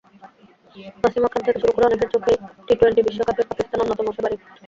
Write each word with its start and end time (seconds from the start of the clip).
ওয়াসিম 0.95 1.23
আকরাম 1.25 1.43
থেকে 1.45 1.61
শুরু 1.61 1.71
করে 1.73 1.87
অনেকের 1.87 2.09
চোখেই 2.13 2.37
টি-টোয়েন্টি 2.67 3.01
বিশ্বকাপে 3.07 3.43
পাকিস্তান 3.49 3.79
অন্যতম 3.83 4.07
ফেবারিট। 4.11 4.41